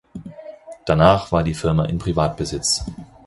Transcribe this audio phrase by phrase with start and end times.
[0.87, 2.83] Danach war die Firma in Privatbesitz.